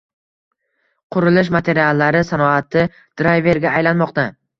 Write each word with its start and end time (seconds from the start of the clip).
Qurilish 1.15 1.51
materiallari 1.55 2.21
sanoati 2.29 2.87
“drayver”ga 3.23 3.75
aylanmoqda 3.83 4.25